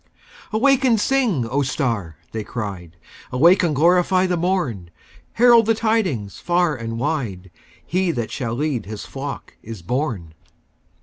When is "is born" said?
9.61-10.33